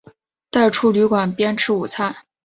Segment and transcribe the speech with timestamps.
[0.49, 2.25] 带出旅馆边吃午餐